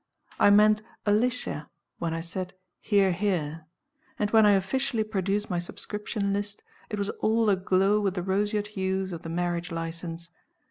I 0.39 0.49
meant 0.49 0.81
"Alicia" 1.05 1.69
when 1.99 2.11
I 2.11 2.21
said 2.21 2.55
"hear, 2.79 3.11
hear" 3.11 3.65
and 4.17 4.31
when 4.31 4.47
I 4.47 4.53
officially 4.53 5.03
produced 5.03 5.51
my 5.51 5.59
subscription 5.59 6.33
list, 6.33 6.63
it 6.89 6.97
was 6.97 7.09
all 7.19 7.51
aglow 7.51 7.99
with 7.99 8.15
the 8.15 8.23
roseate 8.23 8.69
hues 8.73 9.13
of 9.13 9.21
the 9.21 9.29
marriage 9.29 9.71
license. 9.71 10.31